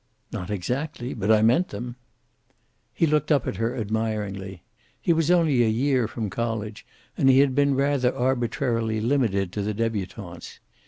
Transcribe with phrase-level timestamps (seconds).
[0.31, 1.13] "Not exactly.
[1.13, 1.95] But I meant them."
[2.91, 4.63] He looked up at her admiringly.
[4.99, 9.61] He was only a year from college, and he had been rather arbitrarily limited to
[9.61, 10.59] the debutantes.